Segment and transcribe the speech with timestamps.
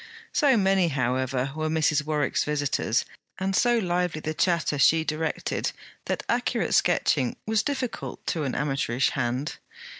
[0.33, 2.03] So many, however, were Mrs.
[2.05, 3.05] Warwick's visitors,
[3.37, 5.73] and so lively the chatter she directed,
[6.05, 9.57] that accurate sketching was difficult to an amateurish hand.